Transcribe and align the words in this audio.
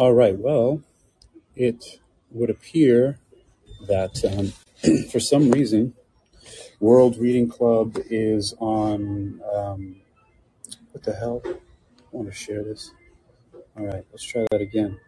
All 0.00 0.14
right. 0.14 0.34
Well, 0.34 0.80
it 1.54 2.00
would 2.30 2.48
appear 2.48 3.18
that 3.86 4.24
um, 4.24 5.04
for 5.10 5.20
some 5.20 5.50
reason, 5.50 5.92
World 6.80 7.18
Reading 7.18 7.50
Club 7.50 7.98
is 8.08 8.54
on. 8.60 9.42
Um, 9.54 9.96
what 10.92 11.04
the 11.04 11.12
hell? 11.12 11.42
I 11.44 11.52
want 12.12 12.28
to 12.28 12.34
share 12.34 12.64
this. 12.64 12.92
All 13.76 13.84
right, 13.84 14.02
let's 14.10 14.24
try 14.24 14.46
that 14.50 14.62
again. 14.62 14.98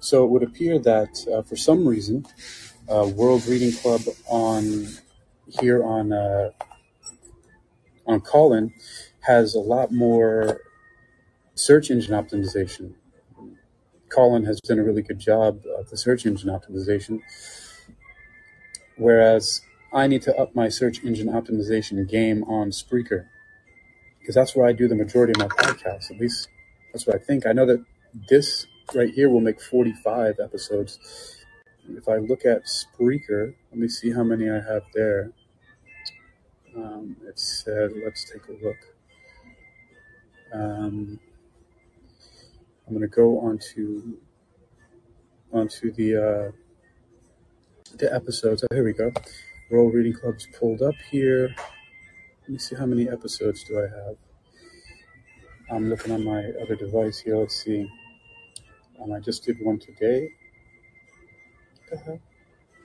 So 0.00 0.24
it 0.24 0.30
would 0.30 0.42
appear 0.42 0.78
that 0.78 1.26
uh, 1.32 1.40
for 1.40 1.56
some 1.56 1.88
reason, 1.88 2.26
uh, 2.90 3.10
World 3.14 3.46
Reading 3.46 3.72
Club 3.72 4.02
on 4.26 4.86
here 5.46 5.82
on 5.82 6.12
uh, 6.12 6.50
on 8.06 8.20
Callin 8.20 8.74
has 9.20 9.54
a 9.54 9.60
lot 9.60 9.92
more 9.92 10.60
search 11.58 11.90
engine 11.90 12.14
optimization. 12.14 12.94
Callin 14.10 14.44
has 14.44 14.60
done 14.60 14.78
a 14.78 14.84
really 14.84 15.02
good 15.02 15.18
job 15.18 15.62
of 15.78 15.90
the 15.90 15.96
search 15.96 16.24
engine 16.24 16.48
optimization, 16.48 17.20
whereas 18.96 19.60
I 19.92 20.06
need 20.06 20.22
to 20.22 20.36
up 20.36 20.54
my 20.54 20.68
search 20.68 21.04
engine 21.04 21.28
optimization 21.28 22.08
game 22.08 22.42
on 22.44 22.70
Spreaker 22.70 23.26
because 24.20 24.34
that's 24.34 24.54
where 24.54 24.66
I 24.66 24.72
do 24.72 24.88
the 24.88 24.94
majority 24.94 25.32
of 25.32 25.38
my 25.38 25.48
podcasts. 25.48 26.10
At 26.10 26.20
least 26.20 26.48
that's 26.92 27.06
what 27.06 27.16
I 27.16 27.18
think. 27.18 27.46
I 27.46 27.52
know 27.52 27.66
that 27.66 27.84
this 28.28 28.66
right 28.94 29.10
here 29.10 29.28
will 29.28 29.40
make 29.40 29.60
45 29.60 30.36
episodes. 30.42 31.36
If 31.88 32.08
I 32.08 32.16
look 32.16 32.44
at 32.44 32.64
Spreaker, 32.64 33.54
let 33.70 33.78
me 33.78 33.88
see 33.88 34.12
how 34.12 34.22
many 34.22 34.50
I 34.50 34.60
have 34.60 34.82
there. 34.94 35.32
Um, 36.76 37.16
it 37.26 37.38
said, 37.38 37.92
let's 38.04 38.30
take 38.30 38.42
a 38.48 38.64
look. 38.64 38.76
Um, 40.52 41.18
I'm 42.88 42.98
to 43.00 43.06
go 43.06 43.38
onto 43.40 44.16
onto 45.52 45.92
the 45.92 46.16
uh, 46.16 46.50
the 47.98 48.14
episodes. 48.14 48.64
Oh, 48.64 48.74
here 48.74 48.84
we 48.84 48.94
go. 48.94 49.12
World 49.70 49.92
Reading 49.92 50.14
Club's 50.14 50.46
pulled 50.58 50.80
up 50.80 50.94
here. 51.10 51.54
Let 52.42 52.48
me 52.48 52.58
see 52.58 52.76
how 52.76 52.86
many 52.86 53.06
episodes 53.06 53.62
do 53.64 53.78
I 53.78 53.82
have. 53.82 54.16
I'm 55.70 55.90
looking 55.90 56.12
on 56.12 56.24
my 56.24 56.44
other 56.62 56.76
device 56.76 57.18
here. 57.18 57.36
Let's 57.36 57.62
see. 57.62 57.86
Um, 59.02 59.12
I 59.12 59.20
just 59.20 59.44
did 59.44 59.58
one 59.60 59.78
today. 59.78 60.30
What 61.74 61.90
the 61.90 61.96
hell? 61.98 62.20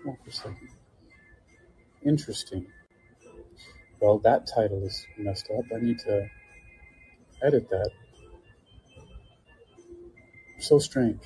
Hold 0.03 0.17
for 0.21 0.29
a 0.29 0.33
second. 0.33 0.69
Interesting. 2.05 2.67
Well, 4.01 4.19
that 4.19 4.47
title 4.53 4.83
is 4.83 5.07
messed 5.17 5.49
up. 5.57 5.63
I 5.73 5.79
need 5.79 5.99
to 5.99 6.29
edit 7.41 7.69
that. 7.69 7.89
So 10.63 10.79
strange. 10.79 11.19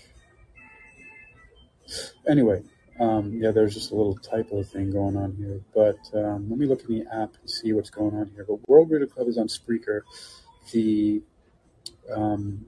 Anyway, 2.27 2.63
um, 2.99 3.33
yeah, 3.35 3.52
there's 3.52 3.75
just 3.75 3.91
a 3.91 3.95
little 3.95 4.16
typo 4.16 4.63
thing 4.63 4.89
going 4.89 5.16
on 5.16 5.35
here. 5.35 5.61
But 5.75 5.99
um, 6.17 6.49
let 6.49 6.57
me 6.57 6.66
look 6.66 6.81
in 6.89 6.99
the 6.99 7.05
app 7.16 7.35
and 7.39 7.47
see 7.47 7.71
what's 7.71 7.91
going 7.91 8.15
on 8.15 8.31
here. 8.33 8.45
But 8.47 8.67
World 8.67 8.89
Reader 8.89 9.05
Club 9.05 9.27
is 9.27 9.38
on 9.38 9.47
Spreaker. 9.47 10.02
The 10.71 11.21
um, 12.11 12.65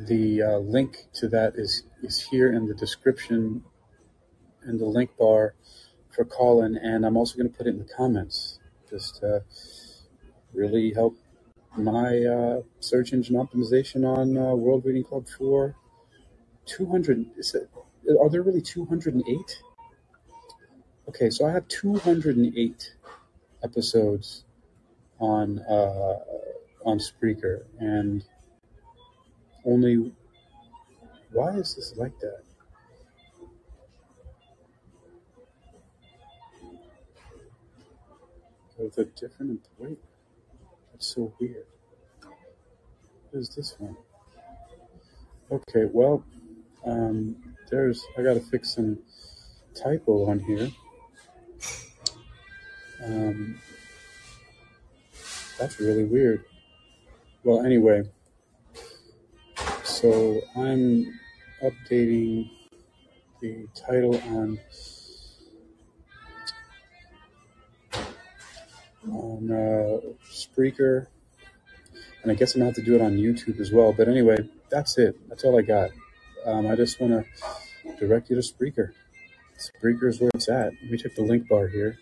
the 0.00 0.42
uh, 0.42 0.58
link 0.58 1.06
to 1.14 1.28
that 1.28 1.54
is 1.54 1.84
is 2.02 2.20
here 2.20 2.52
in 2.52 2.66
the 2.66 2.74
description 2.74 3.62
and 4.64 4.80
the 4.80 4.86
link 4.86 5.16
bar 5.16 5.54
for 6.10 6.24
Callin, 6.24 6.76
and 6.76 7.06
I'm 7.06 7.16
also 7.16 7.36
going 7.36 7.48
to 7.48 7.56
put 7.56 7.68
it 7.68 7.70
in 7.70 7.78
the 7.78 7.92
comments. 7.96 8.58
Just 8.90 9.20
to 9.20 9.44
really 10.52 10.92
help 10.92 11.16
my 11.76 12.24
uh, 12.24 12.62
search 12.80 13.12
engine 13.12 13.36
optimization 13.36 14.04
on 14.06 14.36
uh, 14.36 14.54
World 14.54 14.84
Reading 14.84 15.04
Club 15.04 15.26
for 15.26 15.74
200. 16.66 17.26
Is 17.38 17.54
it, 17.54 17.70
are 18.20 18.28
there 18.28 18.42
really 18.42 18.60
208? 18.60 19.62
Okay, 21.08 21.30
so 21.30 21.46
I 21.46 21.52
have 21.52 21.66
208 21.68 22.94
episodes 23.64 24.44
on 25.18 25.58
uh, 25.60 26.18
on 26.84 26.98
Spreaker, 26.98 27.62
and 27.78 28.24
only 29.64 30.12
why 31.32 31.50
is 31.50 31.74
this 31.74 31.94
like 31.96 32.18
that? 32.20 32.42
With 38.78 38.98
a 38.98 39.04
different 39.04 39.60
wait, 39.78 39.98
that's 41.02 41.14
so 41.16 41.32
weird. 41.40 41.66
What 43.30 43.40
is 43.40 43.48
this 43.48 43.74
one? 43.80 43.96
Okay, 45.50 45.90
well, 45.92 46.24
um, 46.86 47.34
there's 47.68 48.04
I 48.16 48.22
gotta 48.22 48.38
fix 48.38 48.76
some 48.76 48.98
typo 49.74 50.26
on 50.30 50.38
here. 50.38 50.70
Um, 53.04 53.60
that's 55.58 55.80
really 55.80 56.04
weird. 56.04 56.44
Well, 57.42 57.66
anyway, 57.66 58.04
so 59.82 60.40
I'm 60.54 61.18
updating 61.64 62.48
the 63.40 63.66
title 63.74 64.20
on 64.28 64.60
on 69.10 69.50
uh, 69.50 70.00
Spreaker, 70.30 71.06
and 72.22 72.30
I 72.30 72.34
guess 72.34 72.54
I'm 72.54 72.60
gonna 72.60 72.70
have 72.70 72.76
to 72.76 72.82
do 72.82 72.94
it 72.94 73.00
on 73.00 73.16
YouTube 73.16 73.60
as 73.60 73.72
well. 73.72 73.92
But 73.92 74.08
anyway, 74.08 74.48
that's 74.70 74.98
it. 74.98 75.16
That's 75.28 75.44
all 75.44 75.58
I 75.58 75.62
got. 75.62 75.90
Um, 76.44 76.66
I 76.66 76.76
just 76.76 77.00
want 77.00 77.12
to 77.12 77.96
direct 77.98 78.30
you 78.30 78.36
to 78.36 78.42
Spreaker. 78.42 78.92
Spreaker 79.58 80.08
is 80.08 80.20
where 80.20 80.30
it's 80.34 80.48
at. 80.48 80.72
Let 80.82 80.90
me 80.90 80.98
check 80.98 81.14
the 81.14 81.22
link 81.22 81.48
bar 81.48 81.68
here. 81.68 81.98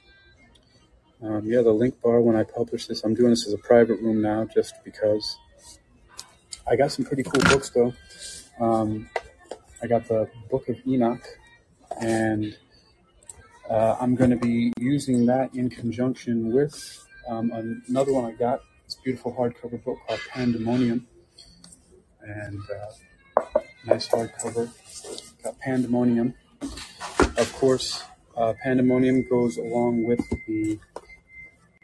Um, 1.22 1.42
yeah, 1.44 1.60
the 1.60 1.72
link 1.72 2.00
bar 2.00 2.20
when 2.20 2.36
I 2.36 2.44
publish 2.44 2.86
this, 2.86 3.04
I'm 3.04 3.14
doing 3.14 3.30
this 3.30 3.46
as 3.46 3.52
a 3.52 3.58
private 3.58 4.00
room 4.00 4.22
now 4.22 4.44
just 4.44 4.74
because. 4.84 5.38
I 6.70 6.76
got 6.76 6.92
some 6.92 7.04
pretty 7.04 7.24
cool 7.24 7.40
books 7.50 7.70
though. 7.70 7.92
Um, 8.60 9.08
I 9.82 9.86
got 9.86 10.06
the 10.06 10.30
Book 10.50 10.68
of 10.68 10.76
Enoch, 10.86 11.26
and 12.00 12.56
uh, 13.70 13.96
I'm 14.00 14.16
going 14.16 14.30
to 14.30 14.36
be 14.36 14.72
using 14.78 15.26
that 15.26 15.54
in 15.54 15.70
conjunction 15.70 16.52
with 16.52 17.06
um, 17.28 17.52
another 17.88 18.12
one 18.12 18.24
I 18.24 18.32
got. 18.32 18.60
It's 18.84 18.96
a 18.96 19.02
beautiful 19.02 19.32
hardcover 19.32 19.82
book 19.84 19.98
called 20.06 20.20
Pandemonium, 20.30 21.06
and 22.20 22.60
uh, 23.36 23.60
nice 23.86 24.08
hardcover. 24.08 24.70
Got 25.44 25.58
Pandemonium. 25.60 26.34
Of 27.38 27.52
course, 27.54 28.02
uh, 28.36 28.54
Pandemonium 28.60 29.28
goes 29.30 29.56
along 29.56 30.04
with 30.04 30.20
the 30.48 30.78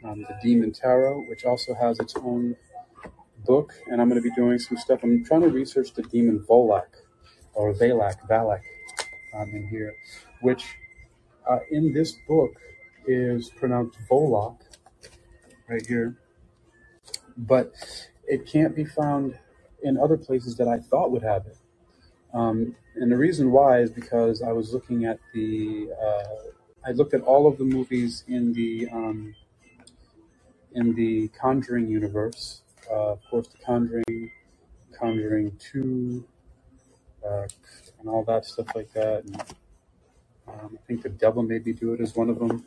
um, 0.03 0.21
the 0.23 0.37
Demon 0.43 0.73
Tarot, 0.73 1.21
which 1.29 1.45
also 1.45 1.73
has 1.73 1.99
its 1.99 2.15
own 2.17 2.55
book, 3.45 3.73
and 3.87 4.01
I'm 4.01 4.09
going 4.09 4.21
to 4.21 4.29
be 4.29 4.35
doing 4.35 4.59
some 4.59 4.77
stuff. 4.77 4.99
I'm 5.03 5.23
trying 5.23 5.41
to 5.41 5.49
research 5.49 5.93
the 5.93 6.03
demon 6.03 6.45
Volak 6.47 6.87
or 7.53 7.73
Valak, 7.73 8.27
Valak 8.29 8.61
um, 9.33 9.49
in 9.55 9.67
here, 9.69 9.93
which 10.41 10.65
uh, 11.49 11.59
in 11.71 11.93
this 11.93 12.17
book 12.27 12.53
is 13.05 13.49
pronounced 13.49 13.97
Volok 14.09 14.59
right 15.69 15.85
here, 15.85 16.17
but 17.37 17.73
it 18.27 18.45
can't 18.45 18.75
be 18.75 18.85
found 18.85 19.37
in 19.83 19.97
other 19.97 20.17
places 20.17 20.57
that 20.57 20.67
I 20.67 20.79
thought 20.79 21.11
would 21.11 21.23
have 21.23 21.45
it. 21.45 21.57
Um, 22.33 22.75
and 22.95 23.11
the 23.11 23.17
reason 23.17 23.51
why 23.51 23.79
is 23.79 23.91
because 23.91 24.41
I 24.41 24.51
was 24.51 24.73
looking 24.73 25.05
at 25.05 25.19
the, 25.33 25.89
uh, 26.01 26.87
I 26.87 26.91
looked 26.91 27.13
at 27.13 27.21
all 27.21 27.47
of 27.47 27.57
the 27.57 27.63
movies 27.63 28.23
in 28.27 28.53
the 28.53 28.89
um, 28.91 29.35
in 30.73 30.93
the 30.95 31.27
Conjuring 31.29 31.87
universe. 31.87 32.61
Uh, 32.89 33.13
of 33.13 33.19
course, 33.29 33.47
the 33.47 33.57
Conjuring, 33.65 34.31
Conjuring 34.97 35.57
Two, 35.59 36.25
uh, 37.25 37.47
and 37.99 38.09
all 38.09 38.23
that 38.25 38.45
stuff 38.45 38.67
like 38.75 38.91
that. 38.93 39.23
And, 39.25 39.43
um, 40.47 40.77
I 40.77 40.87
think 40.87 41.03
the 41.03 41.09
Devil 41.09 41.43
Made 41.43 41.65
Me 41.65 41.73
Do 41.73 41.93
It 41.93 42.01
is 42.01 42.15
one 42.15 42.29
of 42.29 42.39
them. 42.39 42.65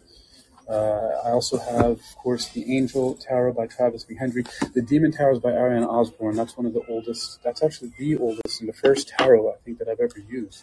Uh, 0.68 1.20
I 1.24 1.30
also 1.30 1.58
have, 1.58 1.98
of 1.98 2.16
course, 2.16 2.48
the 2.50 2.76
Angel 2.76 3.14
Tarot 3.14 3.54
by 3.54 3.66
Travis 3.66 4.04
McHenry. 4.04 4.46
The 4.72 4.82
Demon 4.82 5.10
Tarot 5.10 5.36
is 5.36 5.38
by 5.40 5.50
Ariane 5.50 5.82
Osborne. 5.82 6.36
That's 6.36 6.56
one 6.56 6.66
of 6.66 6.74
the 6.74 6.82
oldest. 6.88 7.42
That's 7.42 7.62
actually 7.62 7.92
the 7.98 8.16
oldest 8.16 8.60
and 8.60 8.68
the 8.68 8.72
first 8.72 9.08
tarot 9.08 9.50
I 9.50 9.56
think 9.64 9.78
that 9.78 9.88
I've 9.88 9.98
ever 9.98 10.20
used 10.28 10.62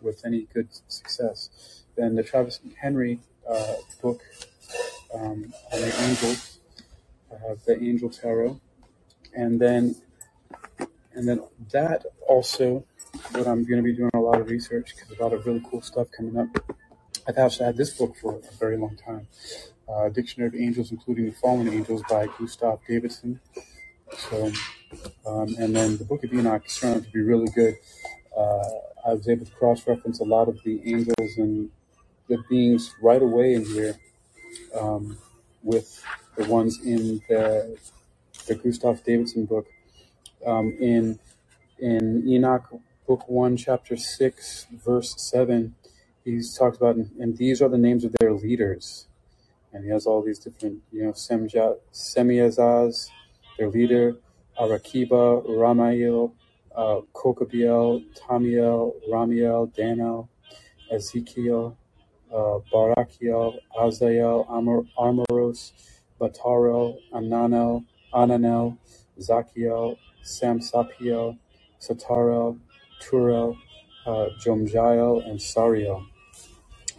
with 0.00 0.24
any 0.24 0.46
good 0.54 0.68
success. 0.86 1.82
Then 1.96 2.14
the 2.14 2.22
Travis 2.22 2.60
McHenry 2.64 3.18
uh, 3.48 3.74
book 4.00 4.22
um, 5.12 5.52
on 5.72 5.80
the 5.80 6.02
angels. 6.02 6.58
I 7.32 7.48
have 7.48 7.64
the 7.64 7.82
Angel 7.82 8.10
Tarot, 8.10 8.60
and 9.34 9.60
then 9.60 9.96
and 11.14 11.28
then 11.28 11.42
that 11.72 12.04
also 12.28 12.84
what 13.32 13.46
I'm 13.46 13.64
going 13.64 13.78
to 13.78 13.82
be 13.82 13.92
doing 13.92 14.10
a 14.14 14.18
lot 14.18 14.40
of 14.40 14.48
research 14.48 14.94
because 14.94 15.18
a 15.18 15.22
lot 15.22 15.32
of 15.32 15.46
really 15.46 15.62
cool 15.70 15.82
stuff 15.82 16.08
coming 16.16 16.36
up. 16.38 16.48
I've 17.26 17.38
actually 17.38 17.66
had 17.66 17.76
this 17.76 17.96
book 17.96 18.16
for 18.16 18.36
a 18.36 18.56
very 18.56 18.76
long 18.76 18.96
time. 18.96 19.26
Uh, 19.88 20.08
Dictionary 20.08 20.48
of 20.48 20.54
Angels, 20.54 20.90
including 20.90 21.26
the 21.26 21.32
Fallen 21.32 21.68
Angels 21.68 22.02
by 22.08 22.26
Gustav 22.38 22.80
Davidson. 22.86 23.40
So 24.16 24.52
Um, 25.26 25.54
and 25.58 25.74
then 25.74 25.96
the 25.96 26.04
Book 26.04 26.24
of 26.24 26.32
Enoch 26.32 26.64
is 26.66 26.76
turned 26.78 26.96
out 26.96 27.04
to 27.04 27.10
be 27.10 27.20
really 27.20 27.48
good. 27.54 27.76
Uh, 28.36 29.08
I 29.08 29.14
was 29.14 29.28
able 29.28 29.44
to 29.46 29.52
cross 29.52 29.86
reference 29.86 30.20
a 30.20 30.24
lot 30.24 30.48
of 30.48 30.62
the 30.64 30.80
angels 30.84 31.36
and 31.36 31.70
the 32.28 32.38
beings 32.48 32.94
right 33.02 33.20
away 33.22 33.54
in 33.54 33.64
here 33.64 33.98
um, 34.78 35.18
with 35.62 36.02
the 36.36 36.44
ones 36.44 36.80
in 36.84 37.20
the, 37.28 37.78
the 38.46 38.54
Gustav 38.54 39.02
Davidson 39.04 39.46
book. 39.46 39.66
Um, 40.46 40.76
in 40.78 41.18
in 41.78 42.28
Enoch 42.28 42.68
book 43.06 43.28
one, 43.28 43.56
chapter 43.56 43.96
six, 43.96 44.66
verse 44.72 45.14
seven, 45.16 45.74
he's 46.24 46.56
talks 46.56 46.76
about 46.78 46.96
and 46.96 47.36
these 47.36 47.60
are 47.60 47.68
the 47.68 47.78
names 47.78 48.04
of 48.04 48.14
their 48.20 48.32
leaders. 48.32 49.06
And 49.72 49.84
he 49.84 49.90
has 49.90 50.06
all 50.06 50.22
these 50.22 50.38
different, 50.38 50.82
you 50.92 51.04
know, 51.04 51.12
Semja, 51.12 51.76
Semiazaz, 51.92 53.08
their 53.58 53.68
leader, 53.68 54.16
Arakiba, 54.58 55.44
Ramael, 55.48 56.32
uh, 56.74 57.00
Kokabiel, 57.12 58.04
Tamiel, 58.16 58.92
Ramiel, 59.10 59.74
Daniel, 59.74 60.28
Ezekiel, 60.92 61.76
uh, 62.32 62.58
Barakiel, 62.72 63.58
Azael, 63.76 64.46
Amor, 64.48 64.84
Armoros, 64.98 65.72
Batarel, 66.20 66.98
Ananel, 67.12 67.84
Ananel, 68.14 68.78
Zakiel, 69.20 69.96
Samsapiel, 70.24 71.36
Satarel, 71.80 72.58
Turel, 73.00 73.56
uh, 74.06 74.28
Jomjael, 74.38 75.28
and 75.28 75.38
Sariel. 75.38 76.06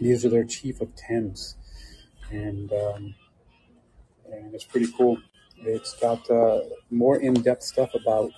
These 0.00 0.24
are 0.24 0.28
their 0.28 0.44
chief 0.44 0.80
of 0.80 0.94
tens, 0.94 1.56
and 2.30 2.72
um, 2.72 3.14
and 4.30 4.54
it's 4.54 4.64
pretty 4.64 4.90
cool. 4.96 5.18
It's 5.58 5.94
got 5.98 6.28
uh, 6.30 6.60
more 6.90 7.18
in-depth 7.18 7.62
stuff 7.62 7.94
about 7.94 8.30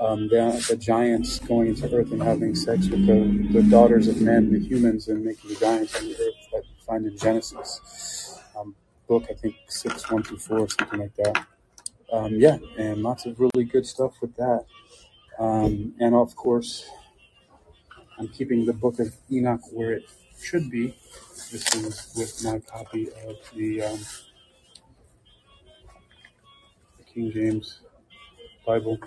um, 0.00 0.28
the, 0.28 0.64
the 0.68 0.76
giants 0.76 1.38
going 1.38 1.68
into 1.68 1.92
Earth 1.94 2.12
and 2.12 2.22
having 2.22 2.54
sex 2.54 2.88
with 2.88 3.06
the, 3.06 3.52
the 3.52 3.62
daughters 3.68 4.08
of 4.08 4.20
men, 4.20 4.52
the 4.52 4.58
humans, 4.58 5.08
and 5.08 5.24
making 5.24 5.54
giants 5.56 5.96
on 5.96 6.08
the 6.08 6.14
Earth 6.14 6.48
that 6.52 6.62
you 6.64 6.84
find 6.86 7.06
in 7.06 7.16
Genesis. 7.16 8.40
Um, 8.56 8.74
book, 9.06 9.26
I 9.30 9.34
think, 9.34 9.56
6, 9.68 10.10
1 10.10 10.22
through 10.22 10.38
4, 10.38 10.68
something 10.70 11.00
like 11.00 11.14
that. 11.16 11.46
Um, 12.12 12.34
yeah, 12.34 12.58
and 12.78 13.02
lots 13.02 13.26
of 13.26 13.38
really 13.38 13.64
good 13.64 13.86
stuff 13.86 14.14
with 14.20 14.34
that. 14.36 14.64
Um, 15.38 15.94
and 16.00 16.14
of 16.14 16.36
course, 16.36 16.84
I'm 18.18 18.28
keeping 18.28 18.66
the 18.66 18.72
book 18.72 18.98
of 18.98 19.14
Enoch 19.30 19.60
where 19.72 19.92
it 19.92 20.04
should 20.40 20.70
be. 20.70 20.94
This 21.50 21.74
is 21.74 22.12
with 22.16 22.44
my 22.44 22.58
copy 22.60 23.08
of 23.26 23.36
the, 23.54 23.82
um, 23.82 24.00
King 27.12 27.30
James 27.30 27.80
Bible. 28.66 28.98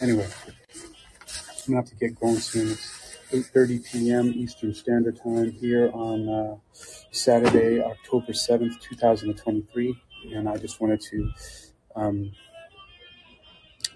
Anyway, 0.00 0.28
I'm 1.48 1.66
gonna 1.66 1.76
have 1.76 1.88
to 1.90 1.94
get 1.94 2.18
going 2.18 2.38
soon. 2.38 2.72
It's 2.72 3.18
8:30 3.30 3.84
p.m. 3.92 4.32
Eastern 4.34 4.74
Standard 4.74 5.22
Time 5.22 5.52
here 5.52 5.90
on 5.94 6.28
uh, 6.28 6.56
Saturday, 7.12 7.80
October 7.80 8.32
7th, 8.32 8.80
2023, 8.80 9.96
and 10.34 10.48
I 10.48 10.56
just 10.56 10.80
wanted 10.80 11.00
to 11.02 11.30
um, 11.94 12.32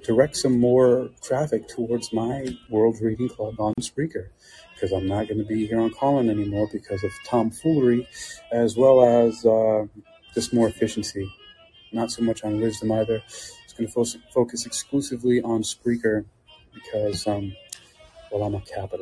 direct 0.06 0.37
some 0.37 0.61
more 0.61 1.11
traffic 1.23 1.67
towards 1.69 2.12
my 2.12 2.56
World 2.70 2.97
Reading 3.00 3.29
Club 3.29 3.61
on 3.61 3.75
Spreaker 3.81 4.29
because 4.73 4.93
I'm 4.93 5.08
not 5.08 5.26
going 5.26 5.38
to 5.38 5.44
be 5.44 5.67
here 5.67 5.81
on 5.81 5.91
Callin 5.91 6.31
anymore 6.31 6.69
because 6.73 7.03
of 7.03 7.11
tomfoolery, 7.25 8.06
as 8.53 8.76
well 8.76 9.03
as 9.03 9.44
uh, 9.44 9.87
just 10.35 10.55
more 10.55 10.69
efficiency. 10.69 11.29
Not 11.93 12.11
so 12.11 12.23
much 12.23 12.44
on 12.44 12.61
wisdom 12.61 12.93
either. 12.93 13.23
It's 13.64 13.73
going 13.76 13.88
to 13.88 13.93
fo- 13.93 14.20
focus 14.32 14.64
exclusively 14.67 15.43
on 15.43 15.62
Spreaker 15.62 16.25
because, 16.73 17.26
um, 17.26 17.56
well, 18.31 18.44
I'm 18.44 18.55
a 18.55 18.61
capitalist. 18.61 18.94